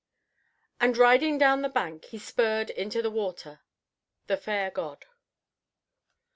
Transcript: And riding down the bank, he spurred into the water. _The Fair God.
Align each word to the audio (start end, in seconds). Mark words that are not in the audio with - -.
And 0.79 0.97
riding 0.97 1.37
down 1.37 1.61
the 1.61 1.69
bank, 1.69 2.05
he 2.05 2.17
spurred 2.17 2.71
into 2.71 3.03
the 3.03 3.11
water. 3.11 3.59
_The 4.27 4.39
Fair 4.39 4.71
God. 4.71 5.05